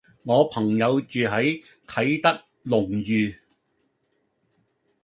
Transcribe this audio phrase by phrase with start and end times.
[0.23, 3.35] 我朋友住喺啟德龍譽